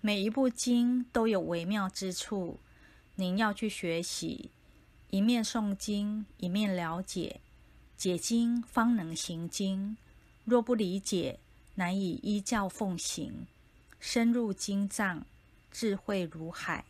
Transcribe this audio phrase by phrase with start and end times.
[0.00, 2.60] 每一部经都有微妙之处
[3.16, 4.50] 您要去学习
[5.10, 7.40] 一面诵经一面了解
[7.96, 9.96] 解经方能行经。
[10.46, 11.40] 若不理解
[11.74, 13.48] 难以依教奉行
[13.98, 15.26] 深入经藏
[15.72, 16.84] 智慧如海。